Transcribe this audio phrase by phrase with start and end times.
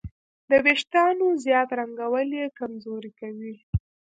[0.49, 3.55] د وېښتیانو زیات رنګول یې کمزوري کوي.